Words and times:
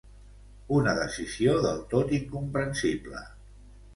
Una 0.77 0.93
decisió 0.99 1.53
del 1.67 1.83
tot 1.93 2.15
incomprensible. 2.19 3.21